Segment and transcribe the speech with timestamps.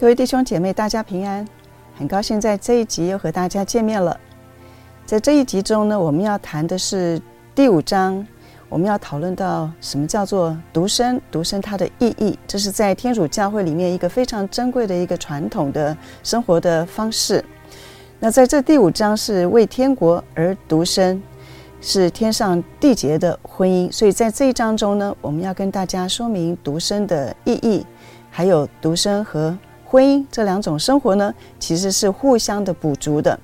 [0.00, 1.44] 各位弟兄姐妹，大家平安！
[1.96, 4.16] 很高兴在这一集又和大家见面了。
[5.04, 7.20] 在这一集中呢，我们要谈的是
[7.52, 8.24] 第五章，
[8.68, 12.38] 我们要讨论到什么叫做独身，独身它的意义。
[12.46, 17.44] 这是在天主教会里面一个非常珍贵的一个传统的生活的方式。
[18.20, 21.20] 那在这第五章是为天国而独身，
[21.80, 23.90] 是天上缔结的婚姻。
[23.90, 27.84] 所以在这一章中呢，我们要跟大家说明独身的意义，
[28.30, 29.58] 还有独身和。
[29.90, 33.38] 婚姻这两种生活呢，其实是互相的补足的。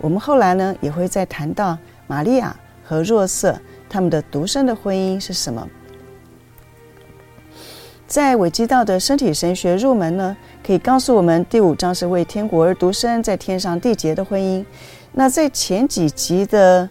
[0.00, 3.58] 我们后来呢，也会再谈到玛利亚和若瑟
[3.88, 5.68] 他们的独身的婚姻是什么。
[8.06, 14.64] 在韦基道的身体神学入门呢，可以告诉我们，第五章是为天国而独身，在天上缔结的婚姻。
[15.10, 16.88] 那在前几集的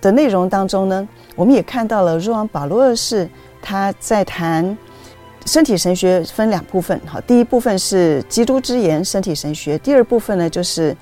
[0.00, 1.06] 的内容当中呢，
[1.36, 3.28] 我们也看到了若望保罗二世
[3.60, 4.76] 他在谈。
[5.46, 10.96] 身体神学分两部分，好，第一部分是基督之言身体神学，第二部分呢就是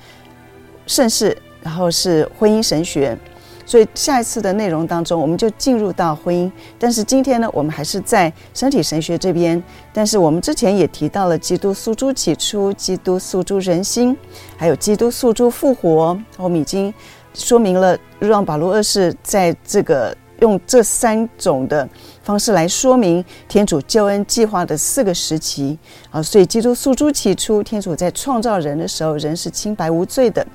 [0.85, 3.17] 圣事，然后是婚姻神学。
[3.65, 6.51] 所以下一次的内容当中，我们就进入到婚姻。
[6.77, 9.63] 但是今天呢，我们还是在身体神学这边。
[9.93, 14.15] 但是我们之前也提到了基督诉诸起初，基督诉诸人心，
[14.57, 16.19] 还有基督诉诸复活。
[16.35, 16.93] 我们已经
[17.33, 20.13] 说明了，让保罗二世在这个。
[20.39, 21.87] 用这三种的
[22.23, 25.77] 方式来说明天主救恩计划的四个时期
[26.09, 30.45] 啊，所以基督诉诸起初，天主在创造人的时候，人是清白无罪的。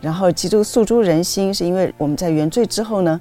[0.00, 3.20] 然后基督诉诸人心，是因为我们在原罪之后呢，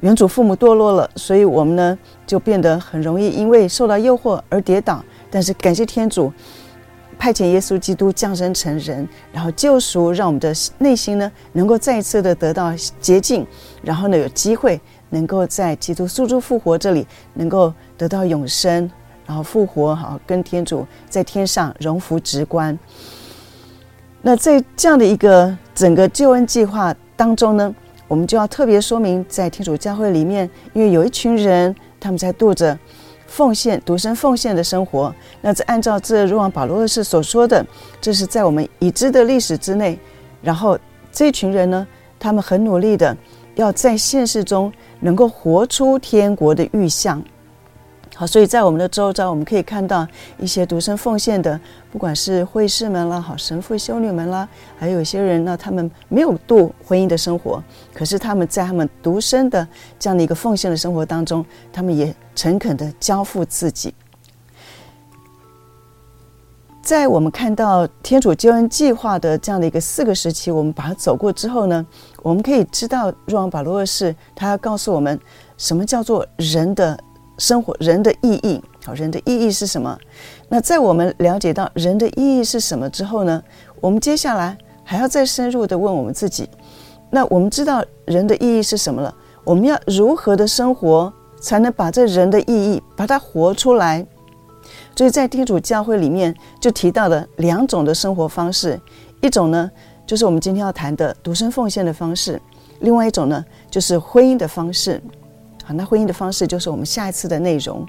[0.00, 5.04] 原主父母堕落了，所以我们呢就变得很容易因为受到诱惑而跌倒。
[5.30, 6.32] 但是感谢天主
[7.18, 13.46] 派遣耶稣基督降生成人，然后救赎，让我们的内心呢能够再一次的得到洁净，
[13.82, 14.80] 然后呢有机会。
[15.10, 18.90] 能够在基督诉诸复活这里能够得到永生，
[19.26, 22.78] 然后复活好跟天主在天上荣福直观。
[24.22, 27.74] 那在这样的一个整个救恩计划当中呢，
[28.08, 32.76] 我们就要特别说明，在天主教会里面，因为有一群人他们在度着
[33.28, 35.14] 奉献、独身奉献的生活。
[35.40, 37.64] 那这按照这若望保罗二世所说的，
[38.00, 39.98] 这是在我们已知的历史之内。
[40.42, 40.78] 然后
[41.12, 41.86] 这群人呢，
[42.18, 43.16] 他们很努力的
[43.56, 44.72] 要在现实中。
[44.98, 47.22] 能够活出天国的预象，
[48.14, 50.08] 好，所以在我们的周遭，我们可以看到
[50.38, 51.60] 一些独身奉献的，
[51.92, 57.62] 不管是会士们啦，好神父、修女们啦，还有一些人呢，他们没有度婚姻的生活，
[57.92, 59.68] 可是他们在他们独身的
[59.98, 63.94] 这样的一个奉献的生活当中，他们也诚恳的交付自己。
[66.86, 71.84] 在我们看到天主救恩计划的这样的一个四个时期，我们把它走过之后呢，
[72.22, 75.18] 我们可以知道，若望保禄二世他要告诉我们，
[75.56, 76.96] 什么叫做人的
[77.38, 78.62] 生活，人的意义。
[78.84, 79.98] 好，人的意义是什么？
[80.48, 83.42] 那在我们了解到人的意义是什么之后呢，
[83.80, 86.48] 我们接下来还要再深入的问我们自己，
[87.10, 89.12] 那我们知道人的意义是什么了？
[89.42, 94.06] 我们要如何的生活，才能把这人的意义把它活出来？
[94.96, 98.80] 所以在天主教会里面就提到了两种的生活方式，
[99.20, 99.70] 一种呢
[100.06, 102.40] 就是我们今天要谈的独身奉献的方式，
[102.80, 105.00] 另外一种呢就是婚姻的方式。
[105.62, 107.86] 好，那婚姻的方式就是我们下一次的内容。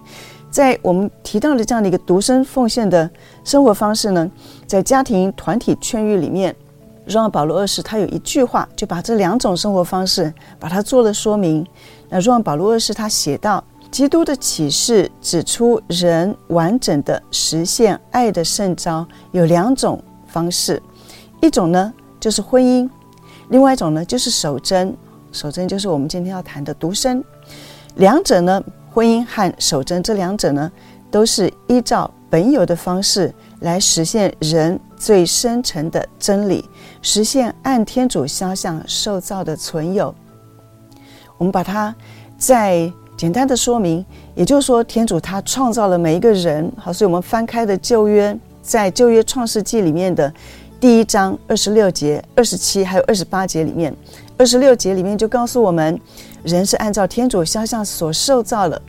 [0.51, 3.09] 在我们提到的这样的一个独身奉献的
[3.45, 4.29] 生活方式呢，
[4.66, 6.53] 在家庭团体劝諭里面，
[7.06, 11.66] 若望保禄二世他有一句话就把这两种生活方式把它做了说明。
[12.09, 13.63] 那若望保禄二世他写到。
[13.97, 20.80] 基督的启示指出，人完整的实现爱的圣召有两种方式，
[21.41, 22.88] 一种呢就是婚姻，
[23.50, 24.96] 另外一种呢就是守贞。
[25.31, 27.25] 守贞就是我们今天要谈的独身。
[27.96, 30.72] 两者呢，婚姻和守贞这两者呢，
[31.09, 36.63] 都是依照本有的方式来实现人最深沉的真理，
[37.02, 40.13] 实现按天主肖像受造的存有。
[41.39, 41.95] 我们把它
[42.38, 42.94] 在。
[43.18, 44.06] 简单的说明，
[44.36, 50.31] 也就是说，天主他创造了每一个人，好，所以我们翻开的旧约，在旧约创世纪里面的
[50.80, 53.92] 第一章二十六节、二十七还有二十八节里面，
[54.38, 56.00] 二十六节里面就告诉我们，
[56.44, 58.80] 人是按照天主肖像所受造的，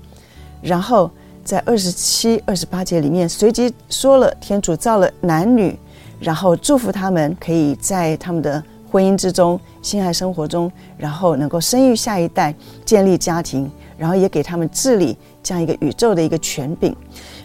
[0.60, 1.10] 然后
[1.42, 5.74] 在二十七、二十八节里面随即说了，天主造了男女，
[6.20, 12.54] 然后祝福他们可以在他们的婚姻之中、性爱生活中，然后能够生育下一代，
[12.84, 13.70] 建立家庭。
[13.98, 16.96] 然后也给他们治理这样一个宇宙的一个权柄。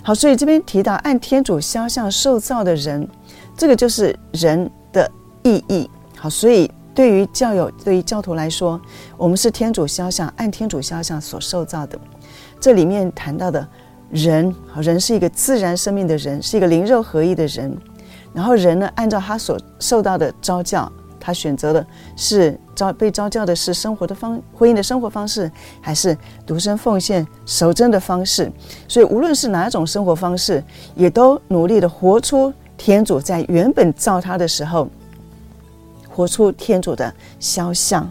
[0.04, 3.06] 好，所以这边提到按天主肖像受造的人，
[3.58, 5.10] 这个就是人的
[5.44, 5.90] 意义。
[6.16, 8.80] 好，所以对于教友、对于教徒来说，
[9.18, 12.00] 我们是天主肖像，按天主肖像所受造的。
[12.60, 13.68] 这里面谈到的
[14.12, 17.76] 人，好，人是一个自然生命的人，是一个灵肉合一的人。
[18.34, 21.86] 然后人呢，按照他所受到的召教，他选择的
[22.16, 28.52] 是招被招教的是生活的方婚姻的生活方式，还是独身奉献守贞的方式？
[28.88, 30.64] 所以无论是哪种生活方式，
[30.96, 34.88] 也都努力的活出天主在原本造他的时候，
[36.10, 38.10] 活出天主的肖像。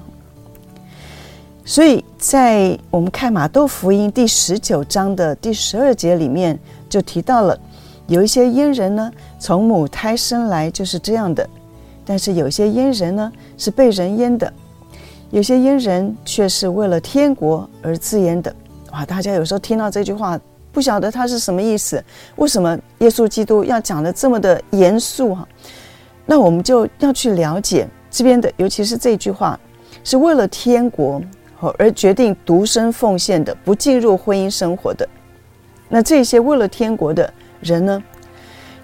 [1.64, 6.58] 所以在我们看马窦福音第十九章的第十二节里面，
[6.88, 7.58] 就提到了。
[8.08, 11.46] 有一些阉人呢，从母胎生来就是这样的；
[12.04, 14.46] 但是有些阉人呢，是被人阉的；
[15.30, 18.54] 有些阉人却是为了天国而自阉的。
[18.92, 19.04] 哇！
[19.06, 20.40] 大家有时候听到这句话，
[20.72, 22.02] 不晓得它是什么意思？
[22.36, 25.46] 为什么耶稣基督要讲得这么的严肃哈？
[26.26, 29.58] 那我们就要去了解这边的，尤其是这句话，
[30.04, 31.22] 是为了天国
[31.78, 35.08] 而决定独身奉献的，不进入婚姻生活的。
[35.88, 37.32] 那这些为了天国的。
[37.62, 38.02] 人呢，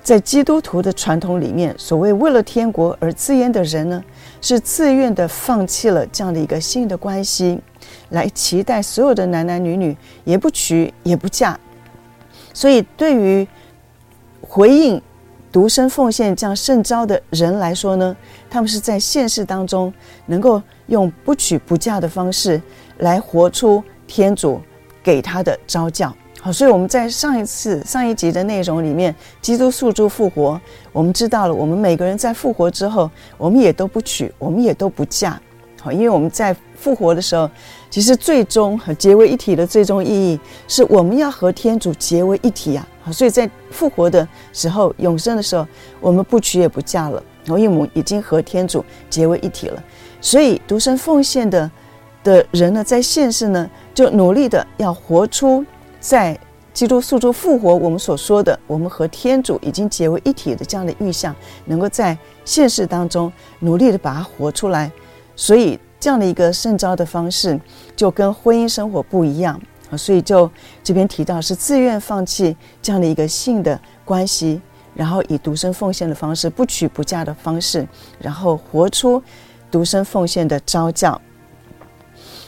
[0.08, 4.02] 在基督徒的传统里面，所谓为了天国而自阉的人呢，
[4.40, 7.60] 是自愿的放弃了这样的一个性的关系，
[8.08, 9.94] 来期待所有的男男女女
[10.25, 11.60] 也不娶也不嫁。
[12.55, 13.46] 所以，对于
[14.40, 14.99] 回应
[15.52, 18.16] 独身奉献这样圣召的人来说呢，
[18.49, 19.93] 他们是在现实当中
[20.25, 22.58] 能够用不娶不嫁的方式
[23.00, 24.58] 来活出天主
[25.02, 26.16] 给他的召叫。
[26.40, 29.12] 好，所以我们在上一次上一集的内容里面，
[29.43, 30.58] 基督诉诸复活，
[30.93, 35.38] 我们知道了，我们每个人在复活之后，我们也都不娶，我们也都不嫁。
[35.81, 37.50] 好，因为我们在复活的时候，
[37.90, 42.87] 其实最终和结为一体的最终意义，是我们要和天主结为一体啊。
[43.02, 45.67] 好，所以在复活的时候，永生的时候，
[46.00, 49.82] 我们不娶也不嫁了，因为我们已经和天主结为一体了。
[50.20, 51.69] 所以独身奉献的
[52.23, 55.67] 的人呢，在现世呢，就努力的要活出。
[56.00, 56.38] 在
[56.72, 61.34] 基督诉诸复活，我们所说的，我们和天主已经结为一体的这样的预象，
[61.64, 64.90] 能够在现实当中努力的把它活出来。
[65.34, 67.58] 所以这样的一个圣召的方式，
[67.96, 69.60] 就跟婚姻生活不一样
[69.90, 69.96] 啊。
[69.96, 70.48] 所以就
[70.84, 74.60] 这边提到是自愿放弃这样的一个性的关系，
[74.94, 77.86] 然后以独身奉献的方式，不娶不嫁的方式，
[78.20, 79.20] 然后活出
[79.68, 81.20] 独身奉献的召叫。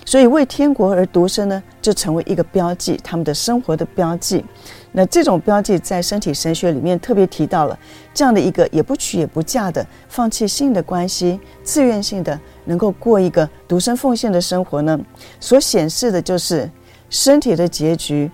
[0.05, 4.44] 所以为天国而独身呢，就成为一个标记，他们的生活的标记。
[4.91, 7.79] 那这种标记在身体神学里面特别提到了
[8.12, 14.99] 这样的一个也不娶也不嫁的放弃性的关系，自愿性的能够过一个独身奉献的生活呢，
[15.38, 16.69] 所显示的就是
[17.08, 18.29] 身体的结局，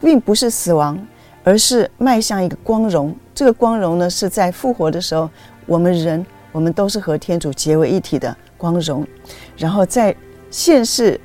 [0.00, 0.98] 并不是死亡，
[1.42, 3.16] 而是迈向一个光荣。
[3.34, 5.30] 这个光荣呢，是在复活的时候，
[5.64, 9.06] 我们人我们都是和天主结为一体的光荣，
[9.56, 10.14] 然后在。
[10.54, 11.20] 现世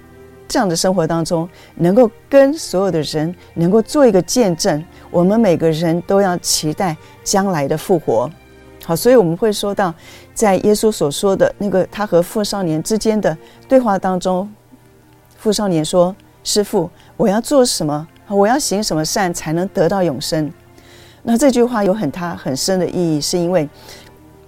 [0.48, 8.28] 这样的生活当中，能够跟所有的人能够做一个见证，我们每个人都要期待将来的复活。
[8.84, 9.94] 好，所以我们会说到，
[10.34, 13.38] 在耶稣所说的那个他和富少年之间的
[13.68, 14.52] 对话当中，
[15.38, 18.08] 富少年说：“师傅，我要做什么？
[18.30, 20.52] 我要行什么善才能得到永生？”
[21.22, 23.70] 那这句话有很他很深的意义，是因为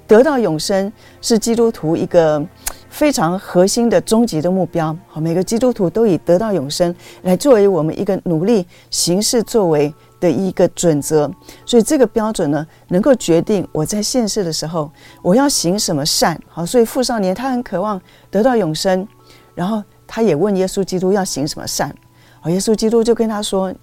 [0.07, 0.91] 得到永生
[1.21, 2.43] 是基督徒一个。
[2.91, 6.93] 非常核心的终极的目标，好，每个基督徒都以得到永生
[7.23, 11.31] 来作为我们一个努力行事作为的一个准则，
[11.65, 16.37] 所以这个标准呢，能够决定我在现世的时候我要行什么善。
[16.49, 19.07] 好，所以富少年他很渴望得到永生，
[19.55, 21.95] 然后他也问耶稣基督要行什么善。
[22.41, 23.73] 好，耶稣基督就跟他说：“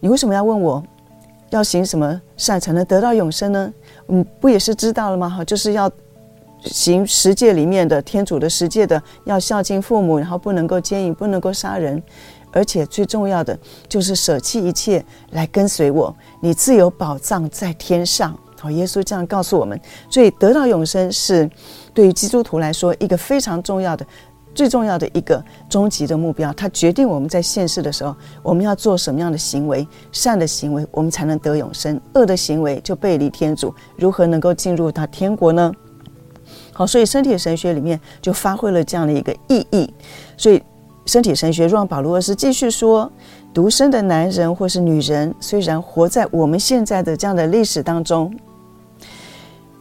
[0.00, 0.82] 你为什么要问我
[1.50, 3.72] 要行什么善才能得到永生呢？
[4.08, 5.30] 嗯，不也是知道了吗？
[5.30, 5.88] 哈，就是要。”
[6.64, 12.02] 行十诫里面的天主的十诫的，要孝敬父母，然后不能够奸淫，不能够杀人，
[12.52, 16.14] 而且最重要的就是舍弃一切来跟随我。
[16.40, 18.36] 你自有宝藏在天上。
[18.58, 19.80] 好，耶稣这样告诉我们。
[20.10, 21.50] 所以得到永生是
[21.94, 24.06] 对于基督徒来说一个非常重要的、
[24.54, 26.52] 最重要的一个终极的目标。
[26.52, 35.72] 它决定我们在现世的时候，我们要做什么样的行为，善的行为，我们才能得永生；恶的行为就背离天主，如何能够进入到天国呢？
[36.72, 39.92] 好，所以身体神学里面就发挥了这样的一个意义。
[40.36, 40.62] 所以
[41.04, 43.10] 身体神学让保罗是继续说，
[43.52, 48.32] 独身的男人或是女人，虽然活在我们现在的这样的历史当中，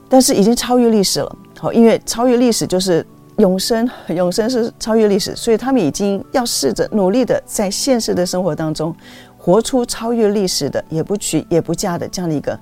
[0.09, 1.37] 但是已经超越历史了。
[1.59, 3.05] 好，因为超越历史就是
[3.37, 8.95] 永生，永生是超越历史，所以他们已经要试着努力的在现实的生活当中，
[9.37, 12.59] 活出超越历史的，也不娶也不嫁的这样的一个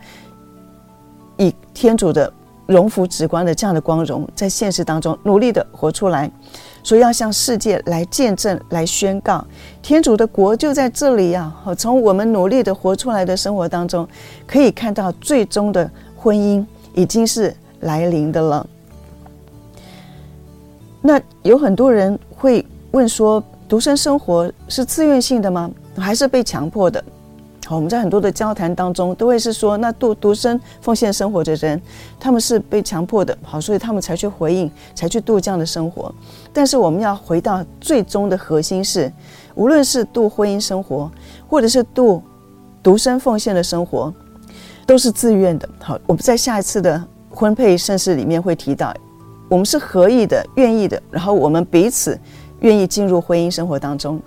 [1.38, 2.32] 以天主的。
[2.68, 6.30] 荣福直观的这样的光荣，在现实当中努力的活出来，
[6.84, 9.44] 所以要向世界来见证、来宣告，
[9.82, 11.52] 天主的国就在这里呀！
[11.78, 14.08] 从我们努力的活出来的生活当中，
[14.46, 18.68] 可以看到最终的婚姻已经是来临的了。
[21.02, 25.72] 那有很多人会问说，独身生活是自愿性的吗？
[25.96, 27.04] 还是被强迫的？
[27.68, 31.82] 好，我们在很多的交谈当中都会是说，那独独身奉献生活的人，
[32.18, 36.10] 他们是被强迫的，好，所以他们才去回应，才去度这样的生活。
[36.54, 39.12] 但是我们要回到最终的核心是，
[39.54, 41.12] 无论是度婚姻生活，
[41.50, 42.24] 或者是度
[42.82, 44.14] 独身奉献的生活，
[44.86, 45.68] 都是自愿的。
[45.82, 48.94] 好，我们在下一次的婚配盛世里面会提到，
[49.50, 52.18] 我们是合意的、愿意的，然后我们彼此
[52.62, 54.22] 愿意进入婚姻生活当中。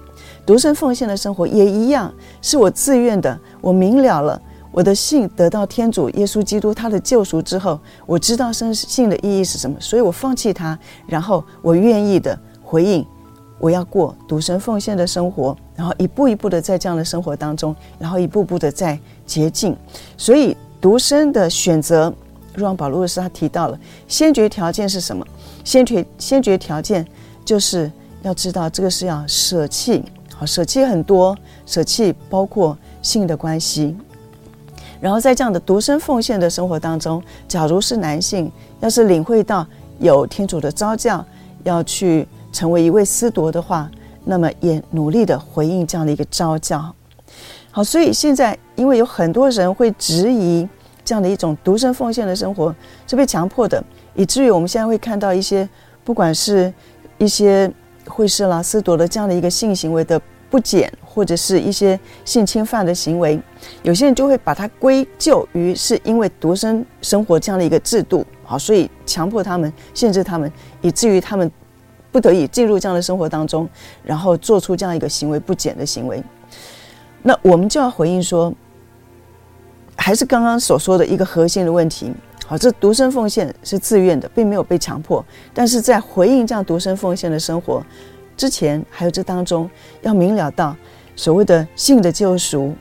[0.50, 3.38] 独身奉献的生活也一样，是我自愿的。
[3.61, 4.42] 我明了了，
[4.73, 10.76] 我的信得到天主耶稣基督他的救赎之后，我知道生信的意义是什么，所以我放弃他，
[11.07, 13.07] 然后我愿意的回应，
[13.61, 19.76] 我要过独身奉献的生活，然后一步一步的在这样的生活当中，然后一步步的在洁净。
[20.16, 22.12] 所以独身的选择，
[22.57, 23.78] 若望保禄二世他提到了
[24.09, 25.25] 先决条件是什么？
[25.62, 27.07] 先决先决条件
[27.45, 27.88] 就是
[28.23, 30.02] 要知道这个是要舍弃。
[30.40, 33.94] 好，舍弃很多，舍弃包括性的关系。
[34.99, 39.66] 然后在这样的独身奉献的生活当中，假如是男性，要是领会到
[39.99, 41.23] 有天主的召叫，
[41.62, 43.90] 要去成为一位司铎的话，
[44.25, 46.90] 那么也努力的回应这样的一个召叫。
[47.70, 50.66] 好，所以现在因为有很多人会质疑
[51.04, 52.75] 这样的一种独身奉献的生活
[53.06, 55.68] 是被强迫的，以至于我们现在会看到一些，
[56.02, 56.73] 不管是
[57.18, 57.70] 一些。
[58.11, 63.40] 会是啦，司铎的这样的一个性行为的不检，或者是一些性侵犯的行为，
[63.83, 70.52] 有些人就会把它归咎于是因为独身生活这样的一个制度，好，所以强迫他们、限制他们，
[70.83, 71.50] 以至于他们
[72.11, 73.69] 不得已进入这样的生活当中，
[74.02, 76.23] 然后做出这样一个行为不检的行为。
[77.23, 78.52] 那我们就要回应说，
[79.97, 82.12] 还是刚刚所说的一个核心的问题。
[82.50, 85.25] 好，这独身奉献是自愿的，并没有被强迫。
[85.54, 87.80] 但是在回应这样独身奉献的生活
[88.37, 89.71] 之前，还有这当中
[90.02, 90.76] 要明了到
[91.14, 92.75] 所谓的性的救赎，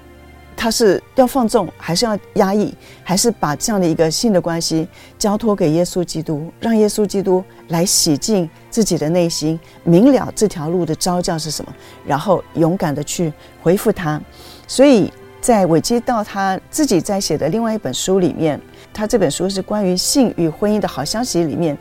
[0.57, 2.73] 它是要放纵，还是要压抑，
[3.03, 4.87] 还是把这样的一个性的关系
[5.19, 11.71] 交托给耶稣基督，让耶稣基督来洗净自己的内心，明了这条路的召叫是什么，
[12.03, 14.19] 然后勇敢的去回复他。
[14.65, 18.59] 所以在韦基道他自己在写的另外一本书里面。
[18.93, 21.77] 他这本书是关于性与婚姻的好消息里面，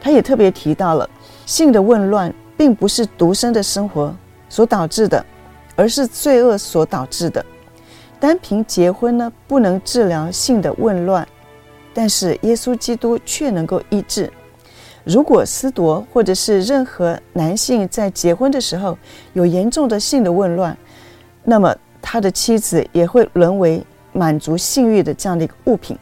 [0.00, 1.08] 他也特别提到了
[1.44, 4.14] 性的混乱并不是独身的生活
[4.48, 5.24] 所导致的，
[5.76, 7.44] 而是罪恶所导致的。
[8.18, 11.26] 单凭结婚呢，不能治疗性的混乱，
[11.92, 14.32] 但是耶稣基督却能够医治。
[15.04, 18.96] 如果司铎或者是任何男性在结婚的时候
[19.32, 20.76] 有严重的性的混乱，
[21.42, 25.98] 那么他的妻子也会沦为满足性欲的这样的一个物品。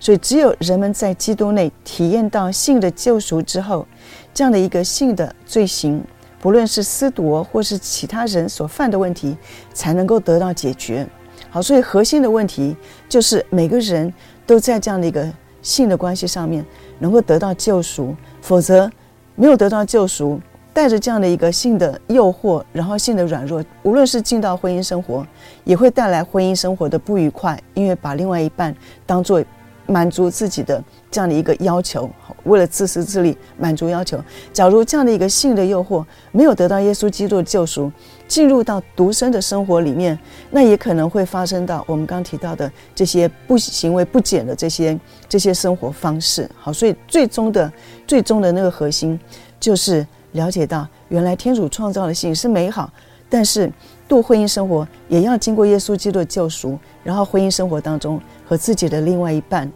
[0.00, 3.86] 所以，只有人们在基督内体验到性的救赎之后，
[4.32, 6.02] 这样的一个性的罪行，
[6.40, 9.36] 不论是私夺或是其他人所犯的问题，
[9.74, 11.06] 才能够得到解决。
[11.50, 12.76] 好，所以核心的问题
[13.08, 14.12] 就是每个人
[14.46, 15.28] 都在这样的一个
[15.62, 16.64] 性的关系上面
[17.00, 18.88] 能够得到救赎，否则
[19.34, 20.40] 没有得到救赎，
[20.72, 25.26] 带着这样的一个性的诱惑，然后性的软弱，无论是进到婚姻生活，
[25.64, 28.72] 也会带来婚姻生活的不愉快，因为把另外一半
[29.04, 29.42] 当作。
[29.88, 32.08] 满足自己的这样的一个要求，
[32.44, 34.22] 为了自私自利满足要求。
[34.52, 37.90] 假如这样的一个性的诱惑没有得到耶稣基督的救赎，
[38.28, 40.16] 进入到独身的生活里面，
[40.50, 46.48] 那也可能会发生到我们刚提到的这些不行为不检的这些这些生活方式。
[46.54, 47.72] 好，所以最终的
[48.06, 49.18] 最终的那个核心
[49.58, 52.92] 就是了解到，原来天主创造的性是美好，
[53.30, 53.72] 但是
[54.08, 59.70] 度婚姻生活也要经过耶稣基督的救赎，然后婚姻生活当中和自己的另外一半。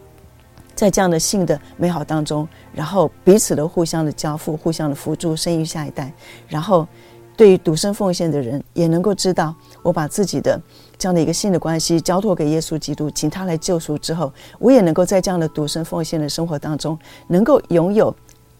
[0.75, 6.11] 在这样的性的美好当中，然后彼此的互相的交付、互相的扶助，生育下一代。
[6.47, 6.87] 然后，
[7.37, 10.59] 对于独身奉献的人，也能够知道，我把自己的
[10.97, 16.97] 这样的一个性的关系交托给耶稣基督，请他来救赎之后，我也能够在这样的独身奉献的生活当中，
[17.27, 18.13] 能够拥有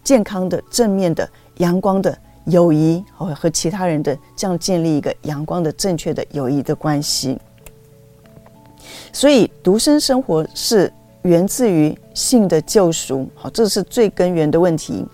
[0.03, 1.27] 健康的、正面的、
[1.57, 2.15] 阳光的
[2.45, 7.37] 友谊，和和其他人的这样建立一个阳光的、正确的友谊的关系。
[9.11, 10.91] 所以，独身生活是。
[11.23, 15.05] 源自于性的救赎，好，这是最根源的问题。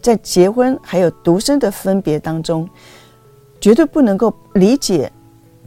[0.00, 2.70] 在结婚还有独身的分别当中，
[3.60, 5.10] 绝对不能够理解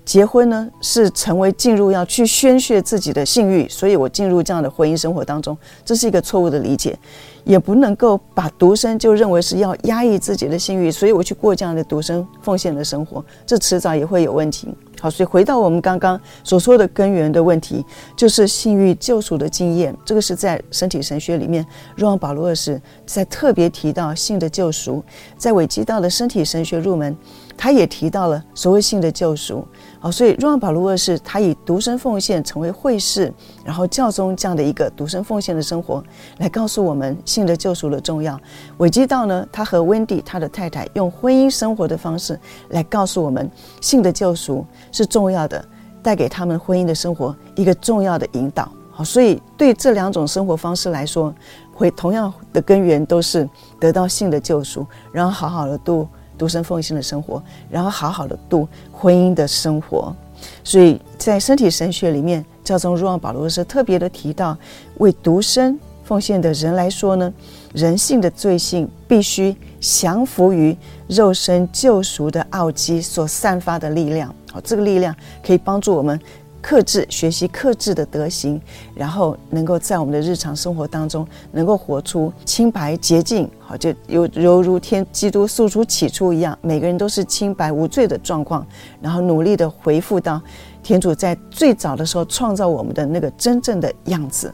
[0.06, 6.98] 结婚呢是成为进入要去宣泄自己的性欲，所以我进入这样的婚姻生活当中，这是一个错误的理解。
[7.46, 14.74] 也不能够把独身就认为是要压抑自己的性欲，所以我去过这样的独身奉献的生活，这迟早也会有问题。
[15.02, 17.84] 好，所以回到我们刚刚所说的根源的问题，
[18.16, 19.94] 就是性欲救赎的经验。
[20.06, 21.66] 这个是在身体神学里面，
[21.98, 25.04] 若望保罗二世在特别提到性的救赎，
[25.38, 27.14] 在韦基道的身体神学入门，
[27.58, 29.68] 他也提到了所谓性的救赎。
[30.04, 33.34] 好，所以若望保禄二世他以独身奉献成为会士，
[33.64, 36.04] 然后教宗这样的一个独身奉献的生活，
[36.40, 38.38] 来告诉我们性的救赎的重要。
[38.80, 42.38] 韦基道呢，他和温蒂他的太太用婚姻生活的方式
[42.72, 44.66] 来告诉我们性的救赎。
[44.92, 45.64] 是重要的，
[46.02, 48.70] 带给他们婚姻的生活一个重要的引导。
[48.92, 51.34] 好，所以对这两种生活方式来说，
[51.74, 56.06] 会同样的根源都是得到性的救赎，然后好好的度
[56.38, 60.16] 独身奉献的生活，然后好好的度婚姻的生活。
[60.64, 64.58] 所以在身体神学里面，教宗若望保禄是特别的提到，
[64.98, 67.34] 为独身奉献的人来说呢，
[67.74, 70.76] 人性的罪性必须降服于
[71.08, 74.34] 肉身救赎的奥迹所散发的力量。
[74.52, 76.20] 好，这个力量可以帮助我们
[76.64, 78.60] 克制、学习克制的德行，
[78.96, 83.50] 然后能够在我们的日常生活当中能够活出清白洁净。
[83.60, 88.66] 好，就犹犹如天基督诉诸起初一样，每个人都是清白无罪的状况，
[89.02, 90.42] 然后努力的回复到
[90.82, 94.50] 天主在最早的时候创造我们的那个真正的样子。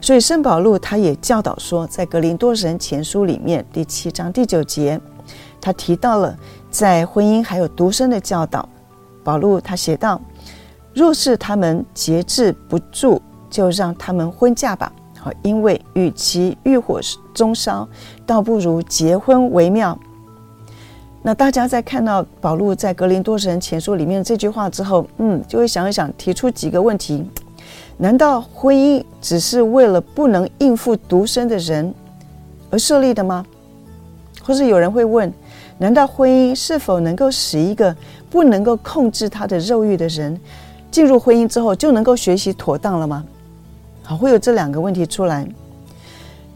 [0.00, 5.00] 所以圣保禄他也教导说，在格林多人前书里面第七章第九节，
[5.60, 6.36] 他提到了
[6.68, 8.68] 在婚姻还有独身的教导。
[9.24, 10.20] 保禄他写道
[10.94, 14.92] ：“若是他们节制不住，就让他们婚嫁吧。
[15.18, 17.00] 好，因为与其欲火
[17.32, 17.88] 中烧，
[18.26, 19.98] 倒不如结婚为妙。”
[21.24, 27.24] 那大家在看到保禄在《格林多神前书》里面这句话之后，嗯，就会想一想，提出几个问题：
[27.96, 31.94] 难道婚姻只是为了不能应付独身的人
[32.70, 33.46] 而设立的吗？
[34.42, 35.32] 或是有人会问：
[35.78, 37.94] 难道婚姻是否能够使一个
[38.28, 40.36] 不能够控制他的肉欲的人，
[40.92, 43.24] 进入婚姻之后就能够学习妥当了吗？
[44.04, 45.44] 好，会有这两个问题出来。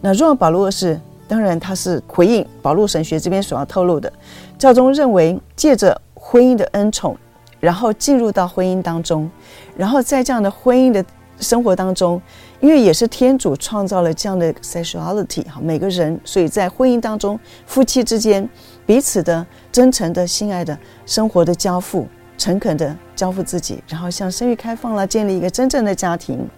[0.01, 4.13] 那若保禄二世，当然他是回应保禄神学这边所要透露的。
[4.59, 7.17] 教宗认为，借着婚姻的恩宠，
[7.59, 9.29] 然后进入到婚姻当中，
[9.77, 11.05] 然后在这样的婚姻的
[11.41, 12.21] 生活当中，
[12.61, 18.49] 因为也是天主创造了这样的 sexuality，好，每个人，所以在婚姻当中，夫妻之间。
[18.85, 26.49] 彼此的真诚的、心爱的生活的交付，诚恳的交付自己，然后向生育开放了，建立一个真正的家庭。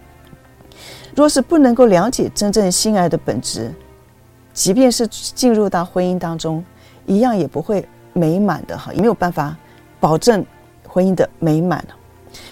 [1.15, 3.71] 若是不能够了解真正心爱的本质，
[4.53, 6.63] 即便是进入到婚姻当中，
[7.05, 9.55] 一样也不会美满的哈，也没有办法
[9.99, 10.45] 保证
[10.87, 11.83] 婚姻的美满。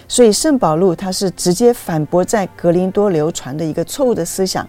[0.08, 4.68] 所以圣保禄他是直接反驳在格林多流传的一个错误的思想。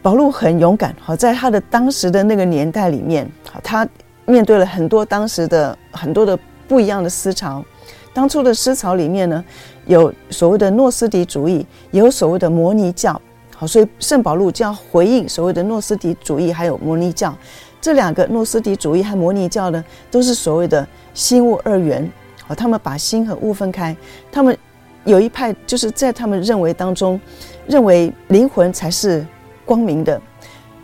[0.00, 3.86] 保禄很勇敢，好，在他的当时的那个年代里面，好，他
[4.26, 7.64] 面对了很多当时的很多的不一样的思潮。
[8.12, 9.44] 当初的思潮里面呢，
[9.86, 13.20] 有所谓的诺斯底主义，也有所谓的摩尼教，
[13.56, 17.36] 好，所以圣保禄就要回应所谓的诺斯底主义还有摩尼教。
[17.80, 22.10] 这两个诺斯底主义和摩尼教呢，都是所谓的心物二元，
[22.46, 23.96] 好，他们把心和物分开。
[24.32, 24.56] 他们
[25.04, 27.20] 有一派就是在他们认为当中，
[27.66, 29.26] 认为灵魂才是。
[29.66, 30.20] 光明的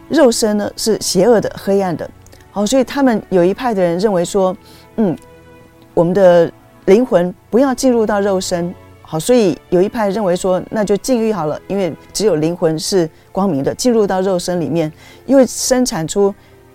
[0.08, 2.10] 肉身呢，是邪恶的、黑暗的。
[2.50, 4.56] 好，所以他们有一派的人认为说，
[4.96, 5.14] 嗯，
[6.00, 6.50] 我们的
[6.86, 8.74] 灵魂不要进入到肉身。
[9.02, 14.90] 好，所以有一派认为说，那就禁欲好了，因为只有灵魂是光明的，进入到肉身里面，
[15.26, 16.34] 因为生产出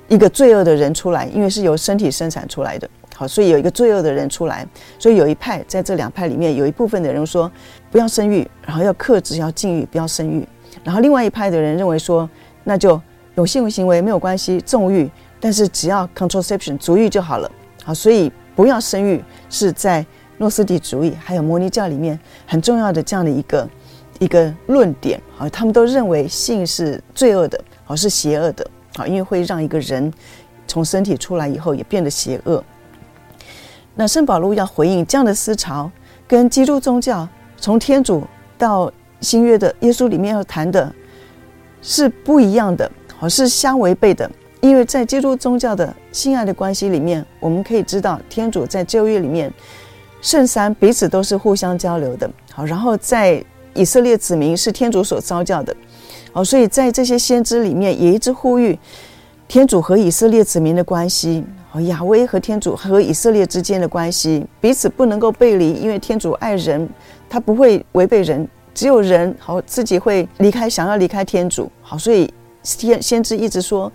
[0.10, 2.88] 一个罪恶的人出来，因为是由身体生产出来的。
[3.16, 4.64] 好，所以有一个罪恶的人出来，
[5.00, 7.52] 所以有一派在这两派里面，有一部分的人说
[7.90, 10.48] 不要生育，然后要克制，要禁欲，不要生育。
[10.84, 12.30] 然后另外一派的人认为说，
[12.64, 13.02] 那就
[13.34, 15.10] 有性行为没有关系，纵欲，
[15.40, 17.50] 但是只要 contraception 足浴就好了。
[17.84, 20.06] 好，所以不要生育是在
[20.38, 23.70] 诺斯底主义还有摩尼教里面很重要的这样的一个
[24.20, 25.22] 一个论点。
[25.36, 28.65] 好，他们都认为性是罪恶的，好，是邪恶的。
[28.96, 30.12] 好，因为会让一个人
[30.68, 32.63] 从身体出来以后也变得邪恶。
[33.94, 35.91] 那圣保禄要回应这样的思潮，
[36.28, 38.26] 跟基督宗教从天主
[38.58, 38.91] 到
[39.22, 40.94] 新约的耶稣里面要谈的
[41.82, 44.30] 是不一样的，好，是相违背的。
[44.62, 49.51] 因为在基督宗教的性爱的关系里面，我们可以知道天主在旧约里面
[50.21, 55.75] 圣三彼此都是互相交流的，好，然后在以色列子民是天主所召叫的，
[56.32, 58.80] 好，所以在这些先知里面也一直呼吁
[59.45, 66.88] 天主和以色列子民的关系，好，亚威和天主和以色列之间的关系彼此不能够背离，因为天主爱人，
[67.30, 68.47] 他不会违背人。
[68.73, 71.71] 只有人好自己会离开，想要离开天主。
[71.82, 73.89] 好，所以先先知一直说，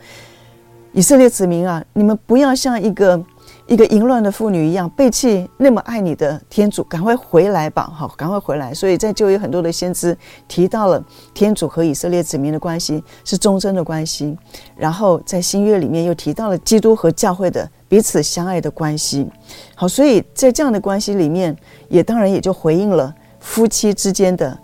[0.92, 3.22] 以色列子民啊，你们不要像一个
[3.68, 7.88] 一个淫乱的妇女一样背弃那么爱你的天主，赶快回来吧！
[7.94, 8.74] 好，赶快回来。
[8.74, 10.16] 所以在旧约很多的先知
[10.48, 14.37] 提到了天主和以色列子民的关系是忠贞的关系，
[14.74, 19.31] 然后在新约里面又提到了基督和教会的彼此相爱的关系。
[19.76, 21.57] 好，所以在这样的关系里面，
[21.88, 24.59] 也当然也就回应了夫妻之间的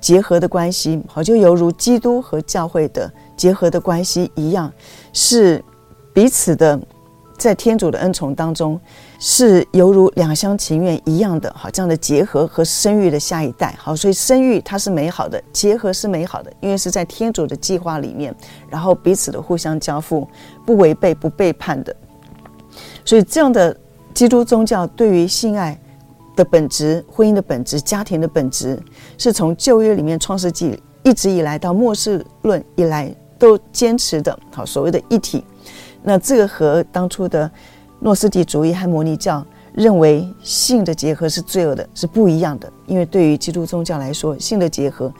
[0.00, 1.00] 结合的关系。
[1.06, 3.08] 好，就犹如基督和教会的
[3.40, 4.70] 结合的关系一样，
[5.14, 5.64] 是
[6.12, 6.78] 彼此的。
[7.38, 8.78] 在天主的恩宠当中，
[9.18, 18.36] 是犹如两厢情愿一样的，好，这样的结合和生育的下一代，好，所以生育它是美好的，结合是美好的，因为是在天主的计划里面，
[18.68, 20.28] 然后彼此的互相交付，
[20.66, 21.96] 不违背、不背叛的。
[23.06, 23.74] 所以这样的
[24.12, 25.80] 基督宗教对于性爱
[26.36, 28.78] 的本质、婚姻的本质、家庭的本质，
[29.16, 35.42] 是从旧约里面创世纪一直以来到末世论以来都坚持的，好，所谓的一体。
[36.02, 37.50] 那这个和当初的
[37.98, 42.70] 诺斯底主义和摩尼教认为性的结合是罪恶的，是不一样的。
[42.86, 45.12] 因为对于基督宗教来说，性的结合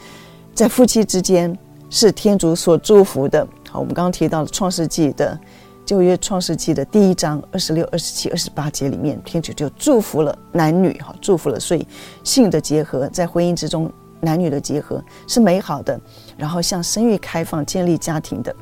[0.54, 1.56] 在夫妻之间
[1.88, 3.46] 是天主所祝福的。
[3.70, 5.38] 好，我们刚刚提到了创世纪的
[5.86, 11.58] 旧约创世纪的第一章二十六、二十七、二十八节里面，天主就祝福了男女，好，祝福了。
[11.58, 11.86] 所以
[12.22, 15.98] 性的结合在婚姻之中，男女的结合是美好的，
[16.40, 18.56] 然后向生育开放、建立家庭的。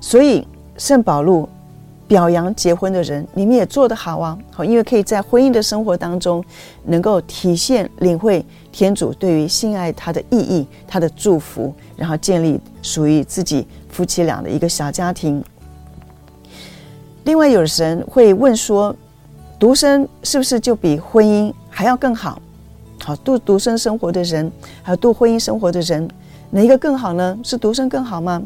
[0.00, 0.44] 所以
[0.76, 1.48] 圣保禄。
[2.10, 4.36] 表扬结婚的人，你们也做得好啊！
[4.50, 6.44] 好，因为可以在婚姻的生活当中，
[6.86, 15.40] 能够体现、领会天主对于性爱他的意义、他的祝福，然后建立属于自己夫妻俩的一个小家庭。
[17.22, 18.92] 另外，有人会问说，
[19.56, 22.42] 独身是不是就比婚姻还要更好？
[23.04, 24.50] 好，度独身生活的人，
[24.82, 26.10] 还有度婚姻生活的人，
[26.50, 27.38] 哪一个更好呢？
[27.42, 28.42] 是独身更好吗？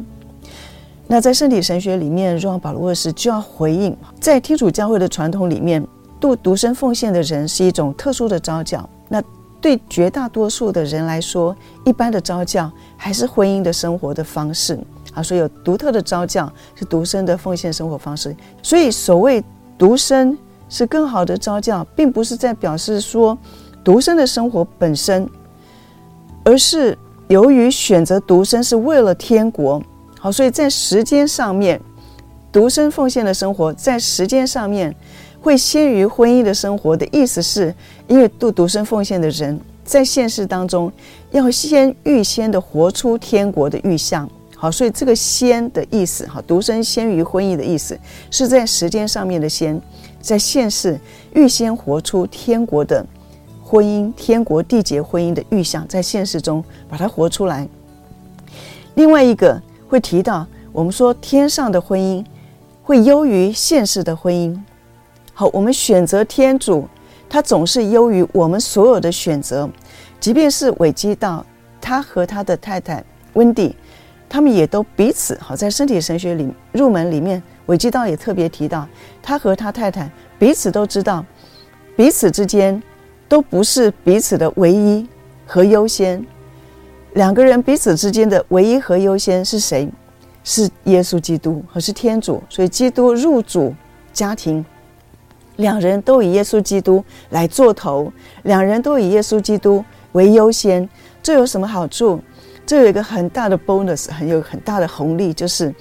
[1.07, 5.85] 那在圣体神学里面，若望保罗二世就要回应，在天主教会的传统里面，
[6.19, 8.87] 度独身奉献的人是一种特殊的召叫。
[9.07, 9.21] 那
[9.61, 14.79] 对绝大多数的人来说，一般的召叫还是婚姻的生活的方式
[15.13, 18.35] 啊，所以有独特的召叫是独身的奉献生活方式。
[18.61, 19.43] 所以所谓
[19.77, 20.37] 独身
[20.69, 23.37] 是更好的召叫，并不是在表示说
[23.83, 25.27] 独身的生活本身，
[26.43, 29.81] 而是由于选择独身是为了天国。
[30.19, 31.79] 好，所以在时间上面，
[32.51, 34.95] 独身奉献的生活在时间上面
[35.41, 37.73] 会先于婚姻的生活的意思是，
[38.07, 40.91] 因为度独身奉献的人在现实当中
[41.31, 44.27] 要先预先的活出天国的预象。
[44.55, 47.99] 好，所以这个“先”的意思，哈，独身先于婚姻的意思
[48.31, 49.79] 是在时间上面的先，
[50.21, 50.97] 在现世
[51.33, 53.05] 预先活出天国的
[53.65, 57.67] 婚姻、天国缔结婚姻的预象，在现实中把它活出来。
[58.93, 59.59] 另外一个。
[59.87, 62.25] 会提到，我们说天上的婚姻
[62.81, 64.59] 会优于现实的婚姻。
[65.31, 66.89] 好，我们选择天主，
[67.29, 69.69] 他总是优于我们所有的选择。
[70.19, 71.45] 即便是韦基道，
[71.79, 73.01] 他和他的太太
[73.33, 73.75] 温蒂，
[74.27, 78.89] 他们也都彼此好，在身体神学里入门里面，韦基道也特别提到，
[79.21, 81.23] 他和他太太彼此都知道，
[81.95, 82.81] 彼此之间
[83.27, 85.07] 都不是彼此的唯一
[85.45, 86.25] 和优先。
[87.13, 89.89] 两个人彼此之间的唯一和优先是谁？
[90.43, 92.43] 是耶稣基督，和是天主。
[92.49, 93.73] 所以基督入主
[94.13, 94.63] 家庭，
[95.55, 98.11] 两人都以耶稣基督来做头，
[98.43, 100.87] 两人都以耶稣基督为优先。
[101.23, 102.21] 这有什么好处？
[102.65, 105.73] 这有一个很大的 bonus，很有很大的红利，就是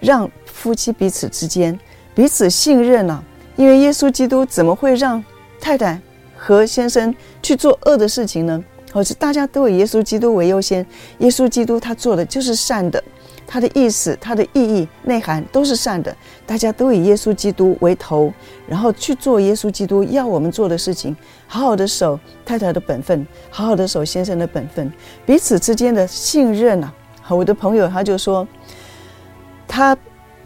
[0.00, 1.78] 让夫妻彼此之间
[2.14, 3.22] 彼此信任啊。
[3.56, 5.22] 因为耶稣基督怎么会让
[5.60, 5.98] 太太
[6.44, 8.64] 和先生去做恶的事情呢？
[8.92, 10.84] 或者大家都以耶稣基督为优先，
[11.18, 13.02] 耶稣基督他做的就是善的，
[13.46, 16.14] 他的意思、他的意义、内涵都是善的。
[16.44, 18.32] 大家都以耶稣基督为头，
[18.66, 24.92] 然后去做耶稣基督要我们做的事情，好好的守太太的本分，好好的守先生的本分，
[25.24, 26.92] 彼此之间的信任啊。
[27.22, 28.46] 和，我的朋友他就说，
[29.68, 29.96] 他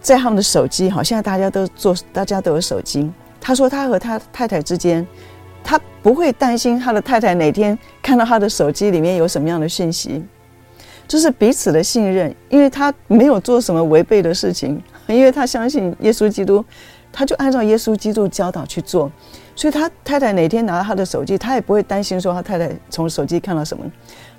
[0.02, 3.10] 在他们的手机，好，现在大家都做，大家都有手机。
[3.40, 5.04] 他说他和他太太之间。
[5.68, 10.24] 他不会担心他的太太哪天看到他的手机里面有什么样的讯息，
[11.08, 16.64] 就是彼此的信任，因为他没有做什么违背的事情，因为他相信耶稣基督，
[17.12, 19.10] 他就按照耶稣基督教导去做，
[19.56, 23.84] 所以他太太哪天拿到他的手机，他也不会担心说他太太从手机看到什么，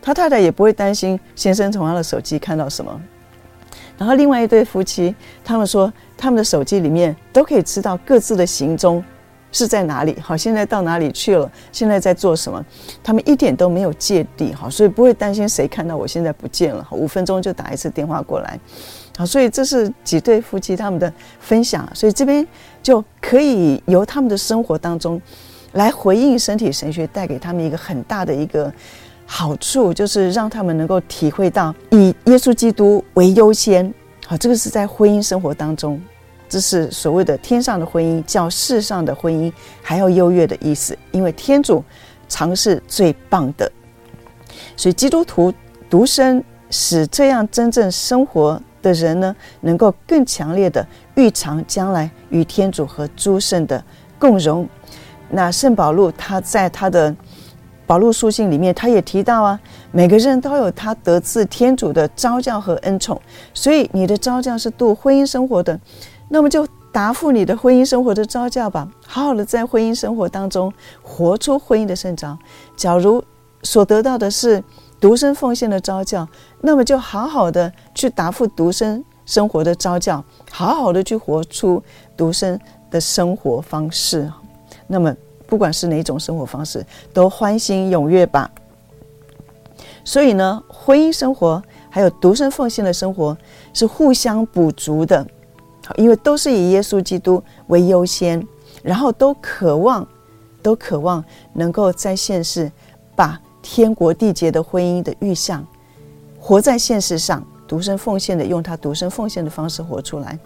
[0.01, 3.01] 他太太也不会担心先生从他的手机看到什么。
[3.97, 5.13] 然后另外一对夫妻，
[5.43, 9.03] 他们说他们的手机里面都可以知道各自的行踪。
[9.51, 10.15] 是在哪里？
[10.21, 11.49] 好，现在到哪里去了？
[11.71, 12.63] 现在在做什么？
[13.03, 16.85] 他们一点都没有芥蒂，好，所以不会担心谁看到我现在不见了。
[16.91, 18.59] 五分钟就打一次电话过来，
[19.17, 22.45] 好，所以这是几对夫妻他们的分享，所以这边
[22.83, 25.19] 就可以由他们的生活当中
[25.73, 28.71] 来回应身体神学带给他们一个很大的一个
[29.25, 33.91] 好处，就是让他们能够体会到以耶稣基督为优先。
[34.25, 36.01] 好，这个是在婚姻生活当中，
[36.49, 41.83] 这是所谓的天上的婚姻，较世上的婚姻还要优越的意思，因为天主
[42.29, 43.71] 常是最棒的，
[44.75, 45.53] 所以基督徒
[45.89, 53.83] 独身使这样真正生活的人呢，能够更强烈的预尝将来与天主和诸圣的
[54.19, 54.67] 共荣。
[55.29, 57.13] 那圣保禄他在他的
[57.85, 59.59] 保禄书信里面，他也提到啊，
[59.91, 63.21] 每个人都有他得自天主的召叫和恩宠，
[63.53, 65.79] 所以你的召叫是度婚姻生活的，
[66.29, 72.37] 那么就答复你的婚姻生活的招教吧，好好的在婚姻生活当中活出婚姻的圣召。
[72.75, 73.23] 假如
[73.63, 74.63] 所得到的是
[74.99, 76.27] 独身奉献的招教，
[76.61, 81.81] 那么就好好的去答复独身生活的招教，好好的去活出
[82.15, 82.59] 独身
[82.89, 84.31] 的生活方式。
[84.87, 88.49] 那么不管是哪种生活方式，都欢欣踊跃吧。
[90.03, 93.37] 所以呢，婚姻生活还有独身奉献的生活
[93.73, 95.25] 是互相补足的，
[95.95, 98.45] 因为都是以耶稣基督为优先，
[98.83, 100.07] 然后都渴望，
[100.61, 101.23] 都渴望
[101.53, 102.71] 能够在现世
[103.15, 103.39] 把。
[103.69, 105.65] 天国缔结的婚姻的预象，
[106.39, 110.37] 活在现世上，独身奉献的，用他独身奉献的方式活出来；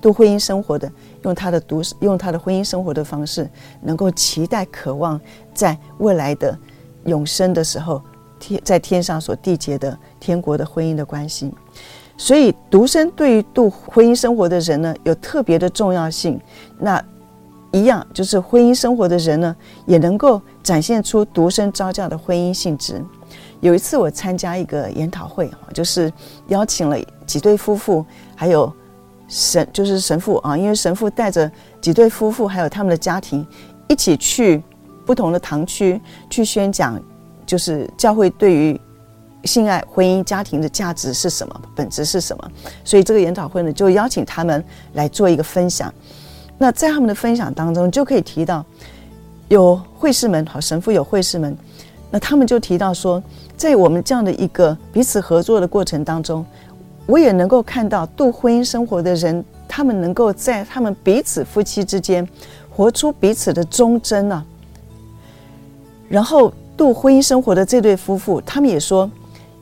[0.00, 0.90] 度婚姻生活的，
[1.24, 3.46] 用他的独用他的婚姻生活的方式，
[3.82, 5.20] 能够期待、渴望
[5.52, 6.58] 在未来的
[7.04, 8.00] 永生的时候，
[8.38, 11.52] 天在天上所缔结的天国的婚姻的关系。
[12.20, 16.38] 所以，独身对于度婚姻生活的人呢，有特别的重要性。
[16.78, 17.02] 那。
[17.72, 19.54] 一样，就是婚姻生活的人呢，
[19.86, 23.00] 也能够展现出独身招教的婚姻性质。
[23.60, 26.12] 有一次我参加一个研讨会，就是
[26.48, 28.04] 邀请了几对夫妇，
[28.34, 28.72] 还有
[29.28, 31.48] 神，就是神父啊，因为神父带着
[31.80, 33.46] 几对夫妇还有他们的家庭
[33.86, 34.60] 一起去
[35.06, 37.00] 不同的堂区去宣讲，
[37.46, 38.80] 就是教会对于
[39.44, 42.50] 性爱、婚姻、家庭的价值是什么，本质是什么。
[42.84, 45.92] 所以这个研讨会呢，就邀请他们来做一个分享。
[46.58, 48.64] 那在他们的分享当中，就可以提到
[49.48, 51.56] 有会士们，好，神父有会士们，
[52.10, 53.22] 那他们就提到说，
[53.56, 56.44] 在我们这样的一个彼此合作的过程当中，
[57.06, 62.28] 我也能够看到度婚姻生活的人，他们能够在他们彼此夫妻之间
[62.68, 64.44] 活出彼此的忠贞啊。
[66.08, 69.10] 然后度婚姻生活的这对夫妇，他们也说，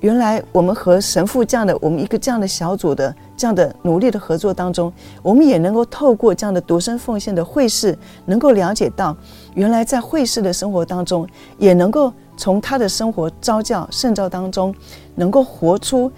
[0.01, 3.15] 原来我们和神父这样的，我们一个这样的小组的。
[3.37, 9.17] 这样的努力的合作当中，我们也能够透过这样的独身奉献的会士，能够了解到，
[9.55, 11.25] 原来在会士的生活当中，
[11.57, 14.75] 也能够从他的生活招教圣召当中，
[15.15, 16.11] 能够活出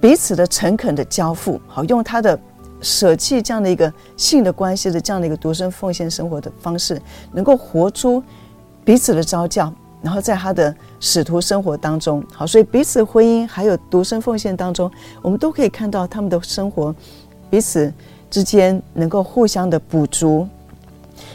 [0.00, 2.38] 彼此的诚恳的交付，好用他的
[2.80, 8.22] 舍弃这样的一个性的关系的这样的一个独身奉献生活的方式，能够活出
[8.84, 9.74] 彼此的招教。
[10.00, 14.90] 然后在他的使徒生活当中，好，所以彼此婚姻还有独身奉献当中，
[15.22, 16.94] 我们都可以看到他们的生活
[17.50, 17.92] 彼此
[18.30, 20.46] 之间能够互相的补足。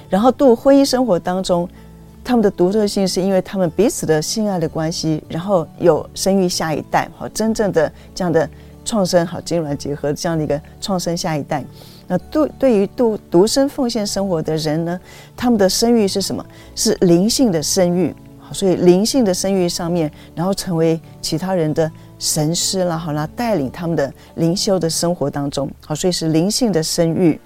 [0.09, 1.67] 然后度婚姻生活当中，
[2.23, 8.49] 他们的独特性是因为他们彼此的性爱的关系，然后有生育下一代，好，真正的这样的
[8.85, 11.65] 创生，好，精卵结合这样的一个创生下一代。
[12.07, 14.99] 那对对于度独身奉献生活的人呢，
[15.35, 16.45] 他们的生育是什么？
[16.75, 18.15] 是灵性的生育。
[18.53, 27.39] 所以灵性的生育上面，然后成为其他人的神师啦，好啦，带领他们的灵修的生活当中，好，所以是灵性的生育。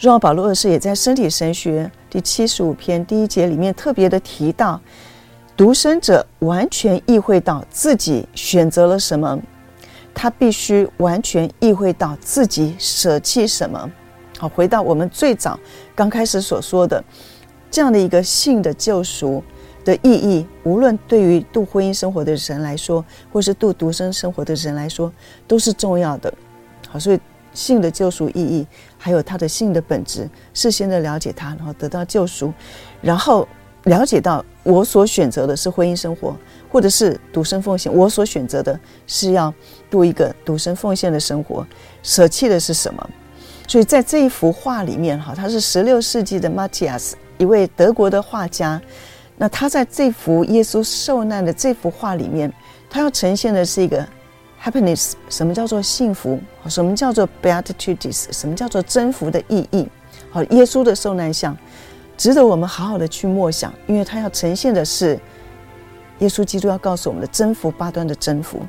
[0.00, 4.80] 若望保罗二世也在身体神学第七十五篇第一节里面特别的提到，
[5.56, 9.36] 独身者完全意会到自己选择了什么，
[10.14, 13.90] 他必须完全意会到自己舍弃什么。
[14.38, 15.58] 好，回到我们最早
[15.96, 17.02] 刚开始所说的
[17.68, 19.42] 这样的一个性的救赎。
[19.84, 25.10] 的意义，无论对于度婚姻生活的人来说，或是度独身生活的人来说，
[25.46, 26.32] 都是重要的。
[26.88, 27.20] 好，所以
[27.54, 28.66] 性的救赎意义，
[28.98, 32.52] 还有他的性的本质，事先的了解他，然后得到救赎，
[33.00, 33.48] 然后
[33.84, 36.36] 了解到我所选择的是婚姻生活，
[36.70, 39.52] 或者是独身奉献，我所选择的是要
[39.90, 41.66] 度一个独身奉献的生活，
[42.02, 43.10] 舍弃的是什么？
[43.66, 48.80] 所以在这一幅画里面，哈，他是十六世纪的马蒂亚斯，一位德国的画家。
[49.40, 52.52] 那他在这幅耶稣受难的这幅画里面，
[52.90, 54.04] 他要呈现的是一个
[54.60, 56.40] happiness，什么叫做幸福？
[56.66, 58.26] 什么叫做 beatitudes？
[58.32, 59.88] 什么叫做征服的意义？
[60.30, 61.56] 好，耶稣的受难像，
[62.16, 65.18] 值得我们好好的去默想，因为他要呈现的是
[66.18, 68.60] 耶稣基督要告诉我们的征服八端的征服。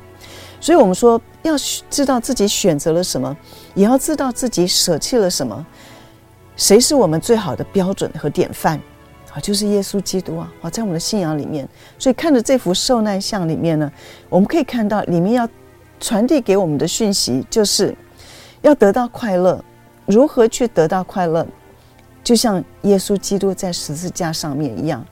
[0.60, 1.54] 所以我们说要
[1.88, 3.36] 知道自己选择了什么，
[3.74, 5.66] 也要知道自己舍弃了什么。
[6.54, 8.80] 谁是我们最好的标准和典范？
[9.32, 10.52] 啊，就是耶稣基督啊！
[10.60, 13.90] 啊，在我们的信仰里面，所以看着这幅受难像里面呢，
[14.28, 15.48] 我们可以看到里面要
[16.00, 17.96] 传递给我们的讯息，就是
[18.62, 19.64] 要得到快乐。
[20.06, 21.46] 如何去得到快乐？
[22.24, 25.06] 就像耶稣基督在十字架上面一样，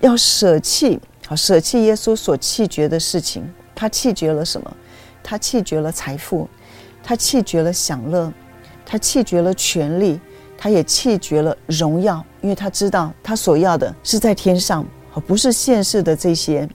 [0.00, 3.50] 要舍弃，好舍弃耶稣所弃绝的事情。
[3.74, 4.76] 他弃绝了什么？
[5.22, 6.46] 他弃绝了财富，
[7.02, 8.30] 他弃绝了享乐，
[8.84, 10.20] 他弃绝了权力。
[10.58, 16.68] 他也弃绝了荣耀，因为他知道他所要的是在天上，而不是现世的这些。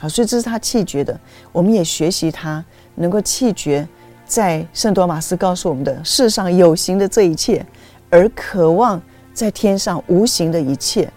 [0.00, 1.16] 好，所以这是他弃绝的。
[1.52, 2.64] 我们也学习他
[2.96, 3.86] 能够弃绝，
[4.26, 7.64] 在圣多玛斯告诉我们的世上有形的这一切，
[8.10, 9.00] 而渴望
[9.32, 11.08] 在天上无形的一切。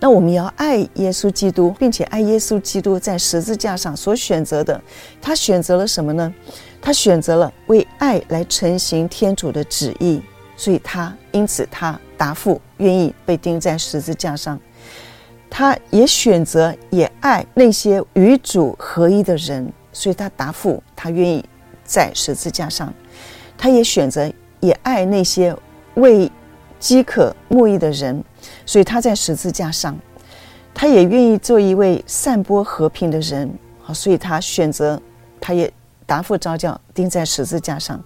[0.00, 4.80] 那我们要爱耶稣基督，并且爱耶稣基督在十字架上所选择的。
[5.20, 6.34] 他选择了什么呢？
[6.80, 10.20] 他选择了为爱来成行天主的旨意。
[10.54, 14.58] 所以他因此他答复愿意被钉在十字架上，
[15.48, 21.44] 他也选择也爱那些与主合一的人，所以他答复他愿意
[21.84, 22.92] 在十字架上，
[23.56, 25.56] 他也选择也爱那些
[25.94, 26.30] 为
[26.80, 28.22] 饥渴慕义的人，
[28.66, 29.96] 所以他在十字架上，
[30.74, 33.48] 他也愿意做一位散播和平的人，
[33.80, 35.00] 好，所以他选择
[35.40, 35.72] 他也
[36.04, 38.02] 答复招叫钉在十字架上。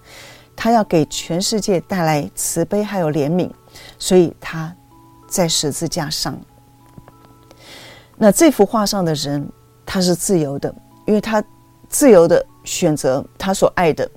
[0.58, 3.50] 他要给全世界带来慈悲还有怜悯，
[3.98, 4.74] 所以他
[5.28, 6.38] 在十字架上。
[8.16, 9.46] 那这幅画上的人，
[9.84, 10.74] 他是自由的，
[11.06, 11.42] 因为他
[11.88, 14.10] 自由的选择他所爱的，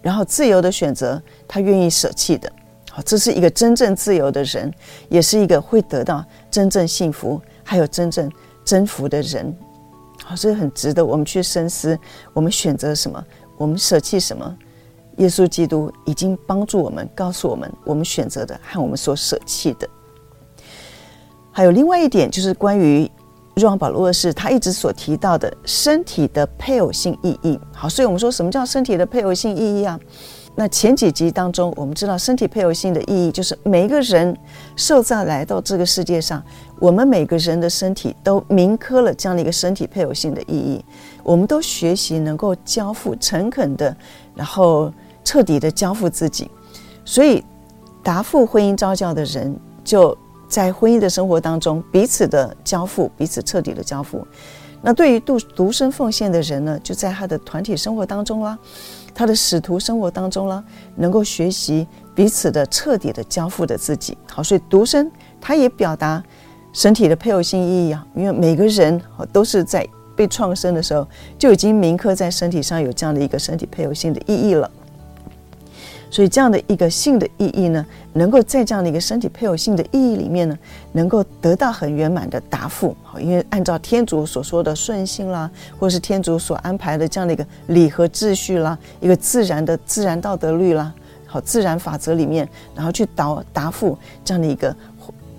[0.00, 2.50] 然后自由的选择他愿意舍弃的。
[2.90, 4.72] 好，这是一个真正自由的人，
[5.08, 8.30] 也是一个会得到真正幸福还有真正
[8.64, 9.54] 征服的人。
[10.24, 11.98] 好，这很值得我们去深思。
[12.32, 13.22] 我们选择什么？
[13.56, 14.56] 我们舍弃什么？
[15.18, 19.88] 耶稣基督已经帮助我们，告诉我们我们选择的和我们所舍弃的。
[21.50, 23.10] 还有另外一点，就是关于
[23.56, 27.58] 若望保罗二世他一直所提到的身体的配偶性意义。
[27.72, 29.98] 好，所以我们说什么叫身体的配偶性意义啊？
[30.54, 34.36] 那前几集当中，我们知道身体配偶性的意义，就是每一个人
[34.76, 36.40] 受造来到这个世界上，
[36.78, 40.84] 我们每个人的身体都铭刻了这样的一个身体配偶性的意义。
[41.24, 43.96] 我们都学习能够交付诚恳的，
[44.36, 44.92] 然后。
[45.28, 46.50] 彻底的交付自己，
[47.04, 47.44] 所以
[48.02, 50.16] 答复婚姻召叫的人，就
[50.48, 54.26] 在婚姻的生活当中彼此的交付，彼此彻底的交付。
[54.80, 58.58] 那对于独独身奉献的人呢，就在他的团体生活当中啦，
[59.14, 60.64] 他的使徒生活当中啦，
[60.96, 64.16] 能够学习彼此的彻底的交付的自己。
[64.32, 66.24] 好，所以独身他也表达
[66.72, 68.98] 身体的配偶性意义啊，因为每个人
[69.30, 69.86] 都是在
[70.16, 71.06] 被创生的时候
[71.38, 74.70] 就已经铭刻在身体上有这样的一个身体配偶性的意义了。
[76.10, 80.58] 所以这样的一个性的意义呢，能够在这样的一个身体配偶性的意义里面呢，
[80.92, 82.96] 能够得到很圆满的答复。
[83.02, 90.92] 好，因为按照天主所说的顺性啦，或是天主所安排的这样的一个理和秩序啦，一个自然的自然道德律啦，
[91.26, 94.74] 好，自然法则里面，然后去答答复这样的一个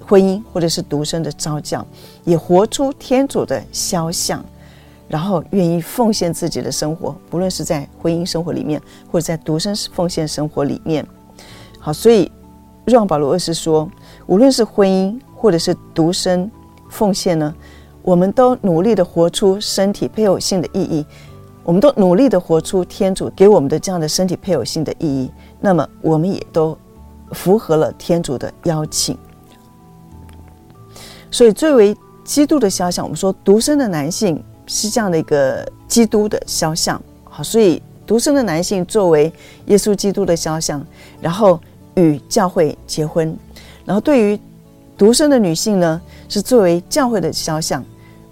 [0.06, 1.86] 婚姻或者是独身的召叫，
[2.24, 4.46] 也活出天主的肖像。
[5.10, 8.80] 然后愿意奉献自己的生活，不论是在婚姻生活里面，
[9.12, 11.04] 或者在独身奉献生活里面。
[11.80, 12.32] 好，所以
[12.86, 13.90] 让保罗二世说，
[14.28, 16.50] 无论是婚姻或者是独身
[16.92, 17.52] 奉献呢，
[18.04, 21.04] 我们都努力的活出身体配偶性的意义，
[21.64, 25.32] 我们都努力的活出天主给我们的这样的身体配偶性的意义。
[25.60, 26.78] 那么，我们也都
[27.32, 29.18] 符合了天主的邀请。
[31.32, 34.44] 所以，最为基督的肖像，我们说独身的男性。
[34.72, 39.34] 是这样的一个基督的肖像，好，所以独生的男性作为
[39.66, 40.86] 耶稣基督的肖像，
[41.20, 41.60] 然后
[41.96, 43.34] 与教会结婚；
[43.84, 44.40] 然后对于
[44.96, 47.84] 独生的女性呢，是作为教会的肖像，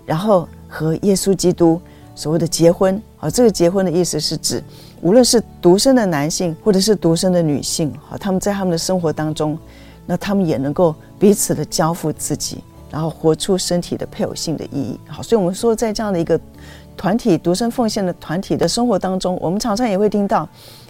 [0.06, 1.82] 然后和耶稣基督
[2.14, 3.02] 所谓的结婚。
[3.16, 4.64] 好，这个结婚的意思是指，
[5.02, 9.58] 无论是独生的男性或者是独生的女性，好，他们在他们的生活当中，
[10.06, 12.64] 那他们也能够彼此的交付自己。
[12.90, 16.40] 然后活出身体的配偶性的意义，好，所以我们说，在这样的一个
[16.96, 20.48] 团体独身奉献的团体的生活当中，我们常常也会听到，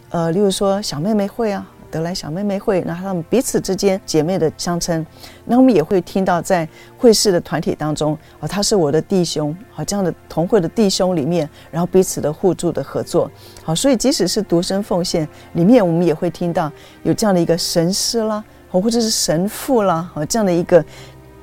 [0.10, 5.04] 呃，例如说小妹妹会啊，得来小妹妹会，然后他们彼此之间姐妹的相称，
[5.46, 13.30] 那我们也会听到在会士的团体当中，啊，他是我的弟兄，好，这样的同会的弟兄里面，然后彼此的互助的合作，
[13.64, 16.72] 好，所以即使是独身奉献里面，我们也会听到
[17.02, 20.86] 有这样的一个神师啦，或者是神父啦，好，这样的一个。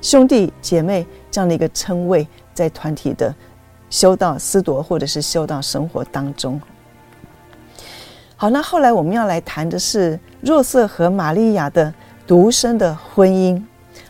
[0.01, 3.33] 兄弟姐妹这样的一个称谓，在团体的
[3.89, 6.59] 修道思夺或者是修道生活当中。
[8.35, 11.93] 好，那后来我们要来谈的是若瑟和玛利亚的
[12.27, 13.61] 独生的婚姻。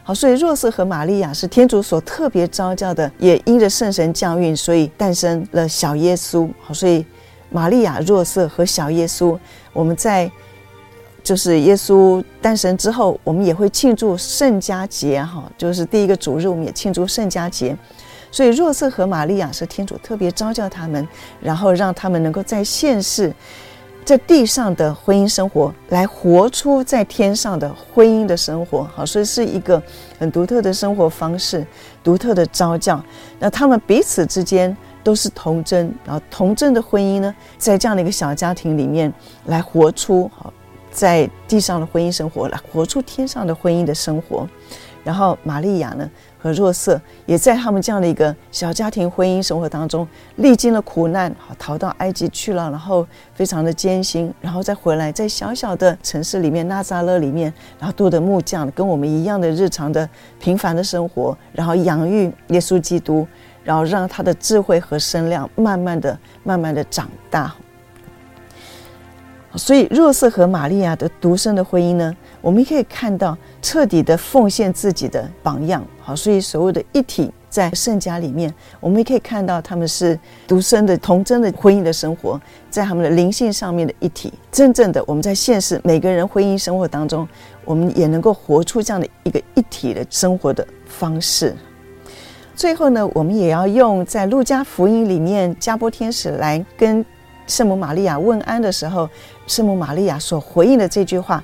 [0.04, 6.50] 好，所以若瑟和玛利亚是天主所特别召叫的，也因着圣神降孕，所以诞生了小耶稣。
[6.62, 7.06] 好，所以
[7.50, 9.38] 玛利亚、若瑟和小耶稣，
[9.74, 10.30] 我们在
[11.26, 15.22] 就是耶稣诞生之后，我们也会庆祝圣家节。
[15.22, 17.76] 哈，就是第一个主日，我们也庆祝圣家节。
[18.32, 21.06] 所以若瑟和玛利亚是天主特别召叫他们，
[21.42, 23.34] 然后让他们能够在现世。
[24.06, 29.82] 在地上的婚姻生活，来活出在天上的婚姻的生活，好，所以是一个
[30.20, 31.66] 很独特的生活方式，
[32.04, 33.04] 独特的召叫。
[33.40, 39.12] 那他们彼此之间都是童真，然后童真的婚姻呢，在这样的一个小家庭里面
[39.46, 40.54] 来活出好，
[40.96, 44.48] 在地上的婚姻生活，来活出天上的婚姻的生活。
[45.04, 63.28] 然后玛利亚呢，和若瑟也在他们这样的一个小家庭婚姻生活当中历经了苦难，好，逃到埃及去了，然后非常的艰辛，然后再回来，在小小的城市里面，纳匝勒里面，然后度的木匠，跟我们一样的日常的平凡的生活，然后养育耶稣基督，
[63.64, 67.54] 然后让他的智慧和身量慢慢的、慢慢的长大。
[69.58, 75.86] 所以，若瑟和玛利亚的独生的婚姻呢，我们可以看到彻底的奉献自己的榜样。
[76.02, 82.40] 好，所以所谓的一体在圣家里面，我们也可以看到他们是独生的童真的婚姻的生活，
[82.70, 84.34] 在他们的灵性上面的一体。
[84.52, 87.28] 真正的我们在现实每个人婚姻生活当中，
[87.64, 91.56] 我们也能够活出这样的一个一体的生活的方式。
[92.56, 97.06] 最后呢，我们也要用在路加福音里面加波天使来跟。
[97.48, 99.08] 圣母玛利亚问安的时候，
[99.48, 101.44] 圣母玛利亚所回应的这句话，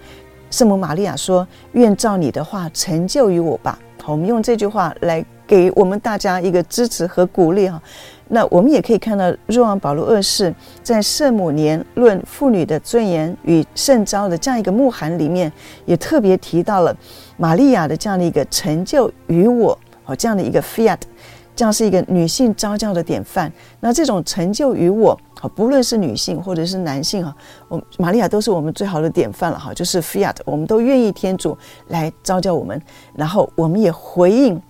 [0.50, 7.82] 圣母玛利亚说：“愿照你的话成就于我吧。”，我们用这句话来给我们大家一个支持和鼓励哈。
[8.30, 15.52] 那我们也可以看到，若望保禄二世在圣母年论妇女的尊严与圣召的这样一个牧函里面，
[15.86, 16.96] 也特别提到了
[17.38, 20.98] 玛利亚的这样的一个成就于我，好，这样的一个 fiat。
[21.56, 23.52] 这样是一个女性招教的典范。
[23.80, 25.18] 那这种成就于我，
[25.56, 27.36] 不论是女性或者是男性哈，
[27.68, 29.74] 我玛利亚都是我们最好的典范了哈。
[29.74, 31.58] 就是 Fiat，我们都愿意天主
[31.90, 32.82] 来招教我们，
[33.14, 34.62] 然后我们也回应，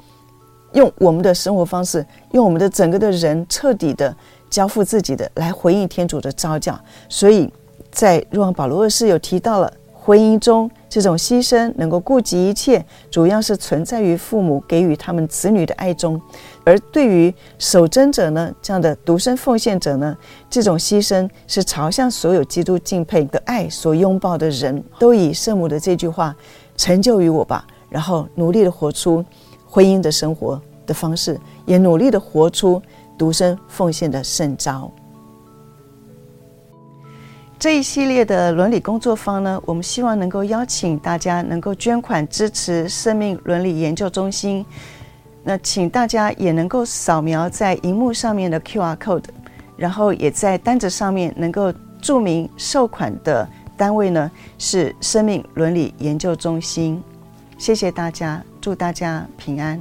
[0.73, 4.15] 用我们的生活方式，用我们的整个的人彻底的
[4.49, 6.79] 交付自己的来回应天主的招教。
[7.07, 7.51] 所以
[7.91, 9.71] 在若望保罗二世有提到了。
[10.03, 16.19] 婚姻中这种牺牲能够顾及一切，主要是存在于父母给予他们子女的爱中；
[16.63, 20.17] 而对于守贞者呢，这样的独身奉献者呢，
[20.49, 26.35] 这种牺牲是朝向所有基督敬佩的爱所拥抱的人，都以圣母的这句话
[26.75, 29.23] 成就于我吧，然后努力的活出
[29.67, 32.81] 婚姻的生活的方式，也努力的活出
[33.19, 34.91] 独身奉献的圣召。
[37.61, 44.65] 这一系列的伦理工作坊呢，我们希望能够邀请大家能够捐款支持生命伦理研究中心。
[45.43, 49.25] 那请大家也能够扫描在荧幕上面的 QR code，
[49.77, 53.47] 然后也在单子上面能够注明受款的
[53.77, 56.99] 单位呢，是生命伦理研究中心。
[57.59, 59.79] 谢谢大家，祝大家平安。